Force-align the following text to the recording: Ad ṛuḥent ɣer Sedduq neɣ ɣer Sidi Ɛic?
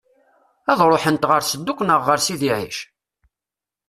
Ad 0.71 0.79
ṛuḥent 0.89 1.27
ɣer 1.29 1.41
Sedduq 1.43 1.79
neɣ 1.83 2.01
ɣer 2.07 2.19
Sidi 2.25 2.51
Ɛic? 2.57 2.77